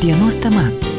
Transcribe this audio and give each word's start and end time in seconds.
Dienos 0.00 0.40
tema. 0.40 0.89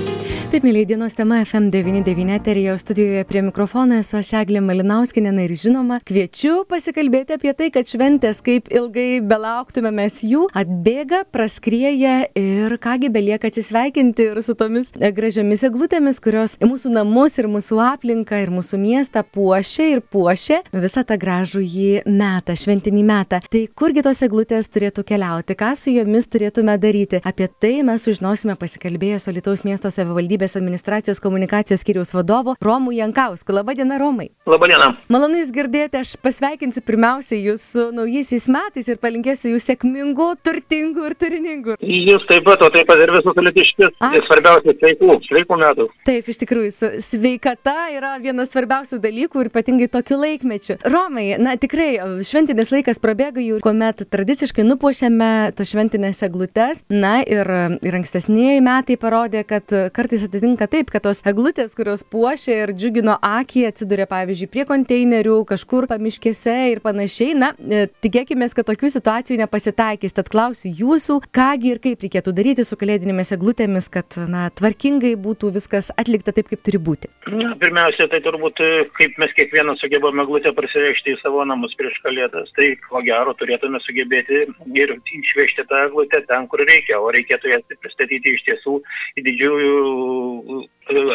Taip, 0.51 0.65
mėlyje 0.67 0.89
dienos 0.89 1.13
tema 1.15 1.37
FM99 1.45 2.33
eterija 2.35 2.73
studijoje 2.75 3.23
prie 3.23 3.39
mikrofono 3.45 3.95
esu 4.01 4.17
aš 4.17 4.33
Eglė 4.41 4.59
Malinauskinė 4.59 5.31
ir 5.45 5.51
žinoma, 5.55 6.01
kviečiu 6.03 6.65
pasikalbėti 6.67 7.37
apie 7.37 7.53
tai, 7.55 7.69
kad 7.71 7.87
šventės, 7.87 8.41
kaip 8.43 8.67
ilgai 8.67 9.21
belauktume 9.23 9.93
mes 9.95 10.17
jų, 10.27 10.49
atbėga, 10.51 11.21
praskrieja 11.31 12.25
ir 12.35 12.75
kągi 12.83 13.07
belieka 13.15 13.47
atsisveikinti 13.47 14.25
ir 14.33 14.41
su 14.43 14.57
tomis 14.59 14.89
gražiamis 14.99 15.63
eglutėmis, 15.69 16.19
kurios 16.19 16.57
mūsų 16.59 16.91
namus 16.97 17.39
ir 17.39 17.47
mūsų 17.47 17.79
aplinką 17.85 18.43
ir 18.43 18.51
mūsų 18.51 18.81
miestą 18.83 19.23
puošia 19.23 19.87
ir 19.93 20.03
puošia 20.03 20.59
visą 20.75 21.05
tą 21.07 21.15
gražų 21.23 21.63
jį 21.63 22.03
metą, 22.11 22.57
šventinį 22.59 23.05
metą. 23.07 23.39
Tai 23.47 23.63
kurgi 23.71 24.03
tos 24.03 24.19
eglutės 24.27 24.67
turėtų 24.75 25.07
keliauti, 25.13 25.55
ką 25.55 25.71
su 25.79 25.95
jomis 25.95 26.27
turėtume 26.27 26.75
daryti, 26.75 27.23
apie 27.23 27.47
tai 27.47 27.77
mes 27.87 28.03
sužinosime 28.03 28.59
pasikalbėję 28.59 29.23
su 29.23 29.31
Lietuvos 29.39 29.63
miesto 29.63 29.87
savivaldybė 29.87 30.40
savivaldybės 30.41 30.57
administracijos 30.57 31.19
komunikacijos 31.21 31.81
skyriaus 31.81 32.13
vadovu 32.13 32.55
Romu 32.61 32.91
Jankausku. 32.91 33.53
Labadiena, 33.53 33.97
Romai. 33.99 34.29
Labadiena. 34.45 34.97
Malonu 35.09 35.41
Jūs 35.41 35.51
girdėti, 35.53 36.01
aš 36.01 36.15
pasveikinsiu 36.21 36.81
pirmiausia 36.85 37.37
Jūs 37.37 37.61
su 37.75 37.87
naujaisiais 37.93 38.47
metais 38.49 38.87
ir 38.89 38.97
palinkėsiu 39.01 39.53
Jūs 39.53 39.67
sėkmingų, 39.69 40.29
turtingų 40.43 41.05
ir 41.09 41.15
turiningų. 41.15 41.77
Jūs 41.81 42.25
taip 42.29 42.45
pat, 42.45 42.61
o 42.61 42.69
taip 42.73 42.87
pat 42.87 43.01
ir 43.01 43.11
visus 43.13 43.37
litiškis. 43.37 43.97
Svarbiausia, 44.27 44.75
sveikų, 44.79 45.17
sveikų 45.27 45.59
metų. 45.61 45.87
Taip, 46.07 46.29
iš 46.31 46.41
tikrųjų, 46.41 46.91
sveikata 47.03 47.77
yra 47.95 48.15
vienas 48.21 48.51
svarbiausių 48.53 49.01
dalykų 49.03 49.45
ir 49.45 49.51
ypatingai 49.51 49.89
tokiu 49.91 50.19
laikmečiu. 50.21 50.79
Romai, 50.85 51.35
na 51.41 51.57
tikrai, 51.59 51.93
šventinis 52.25 52.71
laikas 52.73 53.01
prabėga 53.01 53.43
jau, 53.43 53.59
kuomet 53.63 54.05
tradiciškai 54.11 54.65
nupuošiame 54.67 55.51
tas 55.57 55.73
šventinės 55.73 56.23
eglutes. 56.27 56.85
Na 56.91 57.19
ir, 57.25 57.47
ir 57.81 57.99
ankstesnėjai 58.01 58.61
metai 58.63 58.97
parodė, 59.01 59.43
kad 59.47 59.73
kartais 59.95 60.23
atsitinka 60.31 60.67
taip, 60.71 60.89
kad 60.91 61.03
tos 61.03 61.19
eglutės, 61.27 61.75
kurios 61.75 62.05
puošia 62.07 62.63
ir 62.63 62.71
džiugino 62.71 63.17
akį, 63.19 63.65
atsiduria, 63.67 64.07
pavyzdžiui, 64.07 64.47
prie 64.51 64.63
konteinerių, 64.69 65.41
kažkur 65.49 65.87
pamiškėse 65.91 66.55
ir 66.71 66.79
panašiai. 66.83 67.35
Na, 67.35 67.51
e, 67.59 67.87
tikėkime, 68.03 68.47
kad 68.55 68.67
tokių 68.69 68.91
situacijų 68.95 69.41
nepasitaikys. 69.43 70.15
Tad 70.15 70.31
klausiu 70.31 70.71
jūsų, 70.71 71.19
kągi 71.35 71.73
ir 71.73 71.81
kaip 71.83 72.05
reikėtų 72.05 72.33
daryti 72.37 72.65
su 72.67 72.77
kalėdinėmis 72.79 73.33
eglutėmis, 73.35 73.89
kad, 73.91 74.15
na, 74.31 74.47
tvarkingai 74.55 75.13
būtų 75.19 75.51
viskas 75.57 75.91
atlikta 75.99 76.31
taip, 76.31 76.47
kaip 76.51 76.63
turi 76.63 76.79
būti. 76.79 77.11
Na, 77.27 77.51
pirmiausia, 77.59 78.07
tai 78.11 78.21
turbūt, 78.23 78.63
e, 78.63 78.87
kaip 78.97 79.19
mes 79.21 79.35
kiekvienas 79.35 79.83
sugebame 79.83 80.23
eglutę 80.23 80.55
prisivežti 80.55 81.15
į 81.15 81.19
savo 81.21 81.43
namus 81.45 81.75
prieš 81.79 81.99
kalėdas. 82.05 82.51
Tai, 82.55 82.71
ko 82.87 83.03
gero, 83.03 83.35
turėtume 83.35 83.83
sugebėti 83.83 84.45
ir 84.79 84.95
išvežti 85.19 85.67
tą 85.67 85.85
eglutę 85.89 86.23
ten, 86.29 86.47
kur 86.47 86.63
reikia, 86.63 87.01
o 87.01 87.11
reikėtų 87.13 87.51
jas 87.51 87.67
pristatyti 87.81 88.35
iš 88.35 88.45
tiesų 88.47 88.79
į 89.19 89.25
didžiųjų 89.27 90.20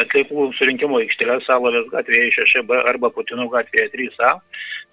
atliekų 0.03 0.49
surinkimo 0.57 0.99
aikštelę 1.01 1.39
Salovės 1.45 1.87
gatvėje 1.93 2.33
6B 2.39 2.81
arba 2.91 3.11
Putinų 3.15 3.47
gatvėje 3.53 3.89
3A. 3.95 4.33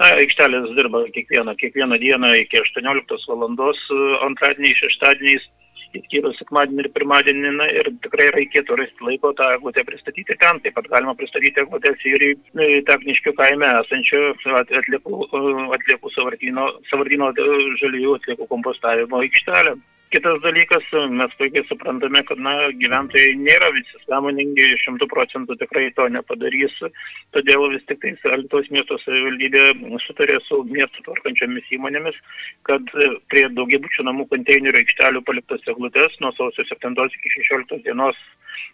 Na, 0.03 0.09
aikštelės 0.19 0.73
dirba 0.77 1.05
kiekvieną, 1.15 1.55
kiekvieną 1.61 1.98
dieną 2.03 2.33
iki 2.43 2.59
18 2.61 3.29
valandos 3.31 3.79
antradieniais, 4.27 4.81
šeštadieniais, 4.83 5.47
išskyrus 5.95 6.39
sekmadienį 6.41 6.83
ir 6.83 6.91
pirmadienį, 6.97 7.53
na, 7.61 7.69
ir 7.71 7.91
tikrai 8.03 8.29
reikėtų 8.34 8.79
rasti 8.81 9.06
laiko 9.06 9.31
tą 9.39 9.53
eglutę 9.55 9.84
pristatyti 9.87 10.37
ten. 10.41 10.59
Taip 10.65 10.75
pat 10.78 10.91
galima 10.91 11.15
pristatyti 11.19 11.62
eglutės 11.62 12.03
ir 12.11 12.27
į 12.27 12.33
Takniškių 12.91 13.34
kaime 13.39 13.71
esančią 13.84 14.34
atliekų, 14.65 15.23
atliekų 15.78 16.15
savartino, 16.17 16.69
savartino 16.91 17.31
žaliųjų 17.83 18.19
atliekų 18.19 18.51
kompostavimo 18.51 19.23
aikštelę. 19.23 19.78
Kitas 20.15 20.37
dalykas, 20.47 20.84
mes 21.11 21.33
puikiai 21.39 21.67
suprantame, 21.67 22.20
kad 22.29 22.39
na, 22.39 22.53
gyventojai 22.79 23.33
nėra 23.34 23.73
visi 23.75 23.98
sąmoningi, 24.05 24.69
šimtų 24.84 25.09
procentų 25.11 25.56
tikrai 25.59 25.89
to 25.97 26.06
nepadarys, 26.15 26.77
todėl 27.34 27.65
vis 27.73 27.83
tik 27.89 27.98
tai 28.05 28.12
Lietuvos 28.39 28.71
miesto 28.71 28.94
savivaldybė 29.03 29.65
sutarė 30.05 30.38
su 30.47 30.61
miesto 30.71 31.03
tvarkančiomis 31.09 31.66
įmonėmis, 31.75 32.21
kad 32.71 32.94
prie 33.33 33.49
daugiabučių 33.59 34.06
namų 34.06 34.28
konteinerių 34.31 34.84
aikštelių 34.84 35.25
paliktas 35.27 35.66
eglutės 35.75 36.15
nuo 36.22 36.31
sausio 36.38 36.62
7 36.71 36.94
iki 37.19 37.34
16 37.34 37.83
dienos 37.83 38.22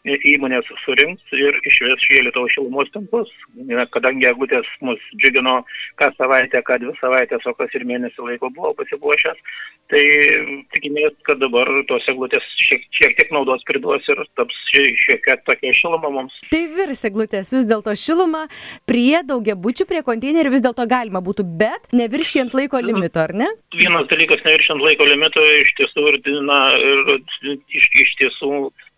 įmonės 0.04 0.69
surinks 0.84 1.34
ir 1.37 1.56
išves 1.69 2.04
šį 2.04 2.22
Lietuvos 2.26 2.53
šilumos 2.54 2.93
tinklus, 2.93 3.32
kadangi 3.93 4.28
eglutės 4.28 4.69
mus 4.81 5.00
džiugino 5.16 5.60
ką 6.00 6.10
savaitę, 6.16 6.62
ką 6.64 6.78
dvi 6.81 6.94
savaitės, 7.00 7.44
o 7.47 7.54
kas 7.56 7.75
ir 7.75 7.84
mėnesį 7.88 8.28
laiko 8.28 8.50
buvo 8.56 8.72
pasipuošęs, 8.81 9.41
tai 9.93 10.04
tikimės, 10.75 11.16
kad 11.30 11.38
dabar 11.38 11.68
tos 11.88 12.06
eglutės 12.10 12.46
šiek, 12.58 12.86
šiek 12.94 13.14
tiek 13.18 13.30
naudos 13.34 13.62
priduos 13.68 14.06
ir 14.10 14.22
taps 14.38 14.56
šiek 14.74 15.22
tiek 15.26 15.44
tokia 15.46 15.72
šiluma 15.76 16.10
mums. 16.12 16.34
Tai 16.50 16.62
virs 16.74 17.04
eglutės 17.06 17.52
vis 17.54 17.68
dėlto 17.70 17.94
šiluma 17.98 18.46
prie 18.91 19.22
daugiabučių, 19.26 19.86
prie 19.90 20.02
konteinerių 20.06 20.54
vis 20.56 20.64
dėlto 20.64 20.86
galima 20.90 21.22
būtų, 21.22 21.46
bet 21.62 21.94
neviršijant 21.94 22.56
laiko 22.58 22.82
limito, 22.82 23.22
ar 23.22 23.34
ne? 23.36 23.50
Vienas 23.78 24.08
dalykas 24.10 24.42
neviršijant 24.46 24.82
laiko 24.82 25.06
limito 25.06 25.44
iš 25.60 25.74
tiesų 25.78 26.06
ir, 26.10 26.20
na, 26.48 26.60
ir 26.78 27.14
iš, 27.78 27.90
iš 28.06 28.16
tiesų 28.22 28.54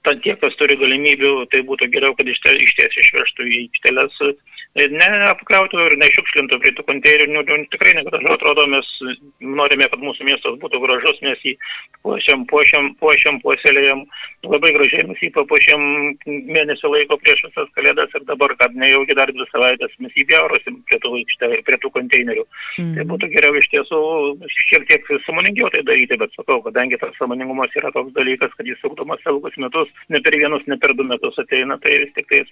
tad 0.06 0.22
tie, 0.25 0.34
kas 0.41 0.56
turi 0.59 0.75
galimybių, 0.81 1.34
tai 1.53 1.60
būtų 1.69 1.91
geriau, 1.92 2.16
kad 2.19 2.26
iš 2.26 2.41
ties 2.42 2.97
išvežtų 3.04 3.47
į 3.47 3.60
aikšteles 3.66 4.19
neapkrautų 4.72 5.78
ir 5.87 5.97
nešiukšlintų 6.00 6.59
prie 6.62 6.72
tų 6.72 6.84
konteinerių, 6.88 7.32
nu, 7.34 7.66
tikrai 7.71 7.92
negražu 7.98 8.32
atrodo, 8.32 8.66
mes 8.72 8.87
norime, 9.41 9.88
kad 9.92 10.00
mūsų 10.00 10.25
miestas 10.25 10.56
būtų 10.62 10.81
gražus, 10.81 11.21
mes 11.21 11.38
jį 11.44 11.56
puošiam, 12.03 12.45
puošiam, 12.51 12.91
puošiam, 13.01 13.39
puoselėjam, 13.43 14.03
labai 14.47 14.73
gražiai 14.75 15.07
mes 15.09 15.21
jį 15.23 15.31
papuošiam 15.37 15.83
mėnesį 16.27 16.91
laiko 16.91 17.19
prieš 17.23 17.45
visas 17.47 17.69
kalėdas 17.77 18.15
ir 18.17 18.25
dabar, 18.29 18.55
kad 18.61 18.75
nejaugi 18.79 19.17
dar 19.19 19.31
dvi 19.33 19.47
savaitės 19.51 19.95
mes 20.03 20.15
jį 20.19 20.27
bjaurosim 20.33 20.81
prie 20.89 20.99
tų, 21.05 21.13
prie 21.69 21.79
tų 21.83 21.93
konteinerių. 21.97 22.45
Mm. 22.81 22.93
Tai 22.97 23.07
būtų 23.13 23.31
geriau 23.35 23.59
iš 23.59 23.69
tiesų 23.75 24.01
šiek 24.57 24.87
tiek 24.91 25.13
samoningiau 25.27 25.71
tai 25.75 25.85
daryti, 25.87 26.19
bet 26.19 26.35
sakau, 26.39 26.59
kadangi 26.67 26.99
tas 27.03 27.15
samoningumas 27.21 27.75
yra 27.79 27.93
toks 27.95 28.15
dalykas, 28.19 28.55
kad 28.59 28.69
jis 28.69 28.83
ugdomas 28.89 29.23
ilgus 29.31 29.59
metus, 29.63 29.93
ne 30.13 30.23
per 30.25 30.39
vienus, 30.39 30.67
ne 30.71 30.79
per 30.83 30.97
du 30.99 31.07
metus 31.07 31.39
ateina, 31.43 31.79
tai 31.84 32.01
vis 32.03 32.15
tik 32.19 32.29
tai 32.33 32.43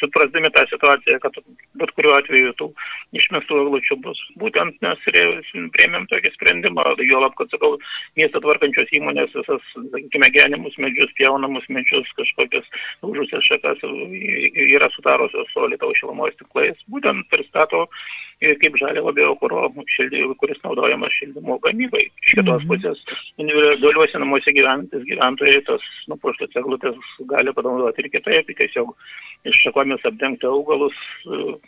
suprasdami 0.00 0.52
tą 0.54 0.64
situaciją, 0.72 1.20
kad 1.22 1.40
bet 1.80 1.92
kuriuo 1.98 2.16
atveju 2.16 2.56
tų 2.60 2.70
išmestų 3.20 3.60
eglučių 3.66 4.00
bus. 4.04 4.20
Būtent 4.40 4.80
mes 4.84 5.04
priėmėm 5.76 6.08
tokį 6.10 6.32
sprendimą, 6.38 6.86
juolab, 7.04 7.36
kad, 7.38 7.52
sakau, 7.52 7.74
miestą 8.18 8.40
tvarkančios 8.44 8.93
įmonės 8.98 9.32
visas, 9.36 9.70
sakykime, 9.76 10.30
genimus 10.34 10.76
medžius, 10.82 11.12
pjaunamus 11.18 11.66
medžius, 11.68 12.10
kažkokias 12.18 12.68
užusias 13.06 13.46
šakas 13.48 13.82
yra 14.68 14.90
sutarusios 14.96 15.50
su 15.52 15.66
Lietuvos 15.70 15.98
šilumos 16.00 16.36
tinklais. 16.40 16.78
Būtent 16.92 17.26
pristato 17.32 17.86
kaip 18.60 18.76
žalio 18.76 19.12
biokuro, 19.14 19.68
kuris 20.40 20.60
naudojamas 20.64 21.14
šildymo 21.18 21.58
gamybai. 21.64 22.04
Iš 22.26 22.36
kitos 22.38 22.62
mhm. 22.64 22.70
pusės, 22.70 23.02
individualiuose 23.40 24.20
namuose 24.20 24.54
gyvenantis 24.56 25.06
gyventojai 25.08 25.62
tos 25.68 25.84
nupuštas 26.10 26.56
eglutės 26.60 26.98
gali 27.30 27.54
panaudoti 27.56 28.04
ir 28.04 28.10
kitaip, 28.16 28.50
tiesiog 28.58 28.92
iš 29.48 29.60
šakomis 29.66 30.04
apdengti 30.08 30.48
augalus, 30.48 30.96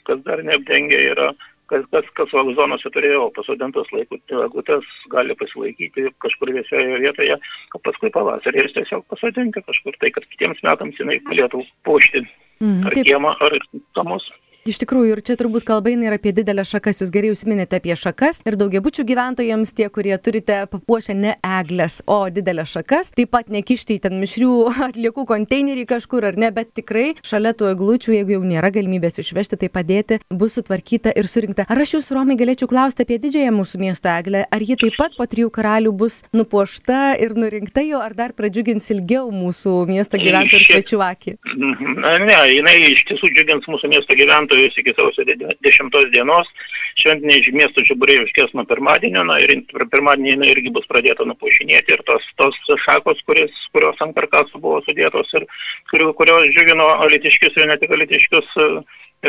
kas 0.09 0.23
dar 0.27 0.43
neapdengia 0.45 1.03
yra 1.13 1.31
kas, 1.71 1.85
kas, 1.93 2.09
kas 2.19 2.33
vagzonose 2.37 2.91
turėjo 2.95 3.29
pasodintas 3.37 3.91
laikutės, 3.95 4.89
gali 5.13 5.37
pasilaikyti 5.41 6.09
kažkur 6.25 6.53
vėsioje 6.57 7.03
vietoje, 7.05 7.39
o 7.75 7.83
paskui 7.87 8.13
pavasarį 8.15 8.65
ir 8.65 8.73
tiesiog 8.79 9.07
pasodinti 9.13 9.63
kažkur 9.67 9.99
tai, 10.01 10.13
kad 10.15 10.27
kitiems 10.33 10.63
metams 10.67 10.99
jinai 11.01 11.19
galėtų 11.29 11.63
puošti 11.87 12.25
mm, 12.25 12.83
ar 12.89 12.99
kiemą, 13.03 13.37
ar 13.47 13.59
namus. 13.99 14.29
Iš 14.67 14.81
tikrųjų, 14.83 15.13
ir 15.15 15.21
čia 15.23 15.37
turbūt 15.39 15.63
kalba 15.63 15.93
eina 15.93 16.09
ir 16.09 16.15
apie 16.17 16.33
didelės 16.35 16.73
šakas. 16.75 16.99
Jūs 16.99 17.13
gerai 17.15 17.29
užsiminėte 17.31 17.79
apie 17.79 17.95
šakas 17.95 18.41
ir 18.43 18.57
daugiabučių 18.59 19.05
gyventojams, 19.07 19.71
tie, 19.79 19.87
kurie 19.95 20.17
turite 20.19 20.57
papuošę 20.73 21.15
ne 21.15 21.37
eglės, 21.39 22.01
o 22.11 22.17
didelės 22.35 22.73
šakas, 22.75 23.13
taip 23.15 23.31
pat 23.31 23.53
nekišti 23.55 23.95
į 23.95 24.03
ten 24.09 24.17
mišrių 24.19 24.51
atliekų 24.89 25.23
konteinerį 25.29 25.85
kažkur 25.93 26.27
ar 26.33 26.39
ne, 26.43 26.51
bet 26.57 26.73
tikrai 26.75 27.13
šalia 27.23 27.53
tų 27.55 27.69
eglučių, 27.77 28.17
jeigu 28.17 28.35
jau 28.35 28.41
nėra 28.43 28.73
galimybės 28.75 29.21
išvežti, 29.23 29.61
tai 29.61 29.71
padėti, 29.71 30.19
bus 30.35 30.59
sutvarkyta 30.59 31.15
ir 31.15 31.31
surinkta. 31.31 31.69
Ar 31.71 31.85
aš 31.85 31.95
jūsų 32.01 32.19
Romai 32.19 32.39
galėčiau 32.41 32.67
klausti 32.67 33.07
apie 33.07 33.21
didžiąją 33.23 33.55
mūsų 33.55 33.83
miesto 33.85 34.11
eglę? 34.11 34.43
Ar 34.51 34.67
ji 34.67 34.79
taip 34.83 34.99
pat 34.99 35.15
po 35.15 35.29
trijų 35.31 35.53
karalių 35.55 35.95
bus 36.03 36.25
nupuošta 36.35 37.15
ir 37.23 37.37
nurinkta 37.39 37.87
jau, 37.87 38.03
ar 38.03 38.19
dar 38.19 38.35
pradžiugins 38.35 38.91
ilgiau 38.97 39.31
mūsų 39.31 39.79
miesto 39.93 40.19
gyventojų 40.19 40.65
ir 40.65 40.69
svečių 40.73 41.03
akį? 41.07 41.39
Ne, 42.27 42.43
jinai 42.51 42.77
iš 42.91 43.07
tiesų 43.13 43.31
džiugins 43.31 43.71
mūsų 43.71 43.95
miesto 43.95 44.17
gyventojų 44.19 44.56
gyventojus 44.57 44.79
iki 44.79 44.93
sausio 44.99 45.25
10 45.25 46.11
dienos. 46.13 46.47
Šventiniai 46.97 47.53
miesto 47.53 47.85
žiburiai 47.85 48.25
užkės 48.25 48.55
nuo 48.57 48.65
pirmadienio, 48.65 49.23
na 49.29 49.37
ir 49.45 49.51
pirmadienį 49.93 50.31
jinai 50.31 50.49
irgi 50.55 50.73
bus 50.73 50.87
pradėta 50.89 51.27
nupušinėti 51.29 51.93
ir 51.93 52.03
tos, 52.09 52.25
tos 52.41 52.57
šakos, 52.87 53.21
kuris, 53.29 53.53
kurios 53.77 54.01
ant 54.01 54.17
karkasų 54.17 54.61
buvo 54.63 54.81
sudėtos 54.87 55.29
ir 55.37 55.45
kurios 55.93 56.49
džiugino 56.49 56.87
alitiškius 57.05 57.59
ir 57.61 57.69
ne 57.69 57.77
tik 57.77 57.93
alitiškius 57.93 58.49
e, 58.57 58.69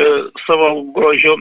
e, 0.00 0.06
savo 0.46 0.70
grožiu, 0.96 1.36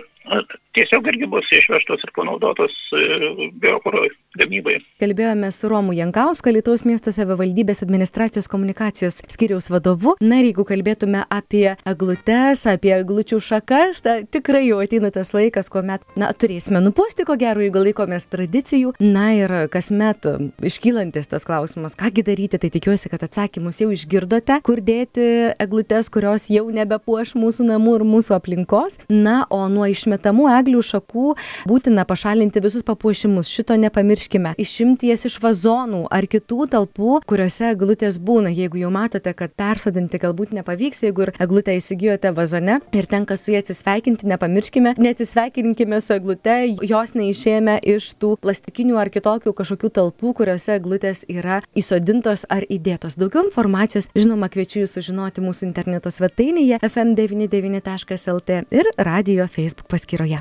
tiesiog 0.77 1.07
irgi 1.09 1.27
bus 1.31 1.47
išvežtos 1.57 2.03
ir 2.05 2.11
panaudotos 2.15 2.73
e, 2.93 3.49
biokuro 3.61 4.03
gamybai. 4.37 4.77
kalbėjome 5.01 5.49
su 5.51 5.69
Romu 5.71 5.95
Jankausku, 5.97 6.51
Lietuvos 6.53 6.83
miesto 6.85 7.11
savivaldybės 7.15 7.81
administracijos 7.85 8.49
komunikacijos 8.51 9.21
skiriaus 9.31 9.71
vadovu. 9.73 10.15
Na 10.21 10.41
ir 10.41 10.51
jeigu 10.51 10.65
kalbėtume 10.67 11.23
apie 11.33 11.75
eglutes, 11.87 12.65
apie 12.69 12.93
eglučių 12.99 13.39
šakas, 13.43 14.01
tai 14.05 14.17
tikrai 14.29 14.65
jau 14.67 14.81
ateina 14.83 15.11
tas 15.13 15.33
laikas, 15.35 15.71
kuomet, 15.73 16.05
na, 16.19 16.29
turėsime 16.33 16.81
nupuošti, 16.85 17.25
ko 17.27 17.37
gero, 17.39 17.63
jeigu 17.65 17.85
laikomės 17.87 18.29
tradicijų. 18.29 18.93
Na 19.01 19.29
ir 19.37 19.53
kasmet 19.73 20.29
iškylantis 20.65 21.31
tas 21.31 21.47
klausimas, 21.47 21.97
kągi 21.97 22.25
daryti, 22.27 22.61
tai 22.61 22.71
tikiuosi, 22.73 23.09
kad 23.13 23.25
atsakymus 23.25 23.81
jau 23.81 23.89
išgirdote, 23.95 24.59
kur 24.67 24.81
dėti 24.83 25.27
eglutes, 25.57 26.11
kurios 26.13 26.49
jau 26.53 26.67
nebepuoš 26.73 27.33
mūsų 27.39 27.69
namų 27.71 27.97
ir 27.99 28.07
mūsų 28.13 28.37
aplinkos. 28.37 29.01
Na, 29.09 29.39
o 29.49 29.63
nuo 29.71 29.87
išmetamų 30.17 30.47
eglių 30.59 30.81
šakų 30.81 31.35
būtina 31.67 32.05
pašalinti 32.05 32.61
visus 32.61 32.83
papuošimus. 32.83 33.47
Šito 33.47 33.75
nepamirškime. 33.77 34.55
Išimti 34.57 35.11
jas 35.11 35.25
iš 35.25 35.39
vazonų 35.41 36.07
ar 36.11 36.25
kitų 36.25 36.67
talpų, 36.71 37.21
kuriuose 37.27 37.71
eglutės 37.73 38.19
būna. 38.19 38.49
Jeigu 38.49 38.77
jau 38.81 38.89
matote, 38.91 39.33
kad 39.33 39.53
persodinti 39.53 40.17
galbūt 40.17 40.53
nepavyks, 40.57 41.03
jeigu 41.03 41.27
ir 41.27 41.33
eglutę 41.39 41.75
įsigijote 41.77 42.33
vazone 42.33 42.79
ir 42.93 43.05
tenka 43.05 43.37
su 43.37 43.51
ja 43.53 43.61
atsisveikinti, 43.61 44.27
nepamirškime, 44.27 44.95
neatsisveikinkime 44.97 46.01
su 46.01 46.15
eglute, 46.17 46.57
jos 46.81 47.13
neišėjame 47.17 47.79
iš 47.95 48.13
tų 48.21 48.35
plastikinių 48.41 48.97
ar 49.01 49.11
kitokių 49.13 49.53
kažkokių 49.53 49.91
talpų, 49.99 50.33
kuriuose 50.41 50.77
eglutės 50.77 51.25
yra 51.29 51.61
įsodintos 51.77 52.47
ar 52.49 52.65
įdėtos. 52.65 53.17
Daugiau 53.19 53.45
informacijos, 53.47 54.09
žinoma, 54.17 54.49
kviečiu 54.53 54.83
jūs 54.83 54.97
sužinoti 54.97 55.43
mūsų 55.45 55.69
interneto 55.69 56.11
svetainėje 56.13 56.79
fm99.lt 56.87 58.61
ir 58.73 58.91
radio 58.97 59.47
Facebook 59.51 59.89
paskyroje. 60.07 60.39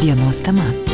Dienos 0.00 0.40
tema. 0.40 0.93